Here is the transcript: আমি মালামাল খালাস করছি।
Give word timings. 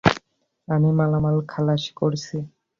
আমি 0.67 0.89
মালামাল 0.99 1.37
খালাস 1.51 1.83
করছি। 1.99 2.35